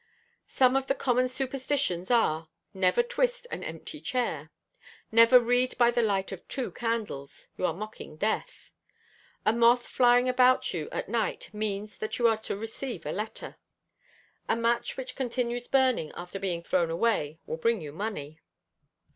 Some 0.47 0.75
of 0.75 0.87
the 0.87 0.95
common 0.95 1.27
superstitions 1.27 2.09
are: 2.09 2.49
never 2.73 3.03
twist 3.03 3.45
an 3.51 3.63
empty 3.63 4.01
chair. 4.01 4.49
Never 5.11 5.39
read 5.39 5.77
by 5.77 5.91
the 5.91 6.01
light 6.01 6.31
of 6.31 6.47
two 6.47 6.71
candles; 6.71 7.49
you 7.55 7.67
are 7.67 7.73
mocking 7.75 8.17
death. 8.17 8.71
A 9.45 9.53
moth 9.53 9.85
flying 9.85 10.27
about 10.27 10.73
you 10.73 10.89
at 10.89 11.07
night 11.07 11.51
means 11.53 11.99
that 11.99 12.17
you 12.17 12.27
are 12.27 12.37
to 12.37 12.57
receive 12.57 13.05
a 13.05 13.11
letter. 13.11 13.57
A 14.49 14.55
match 14.55 14.97
which 14.97 15.15
continues 15.15 15.67
burning 15.67 16.11
after 16.15 16.39
being 16.39 16.63
thrown 16.63 16.89
away 16.89 17.37
will 17.45 17.57
bring 17.57 17.79
you 17.79 17.91
money. 17.91 18.39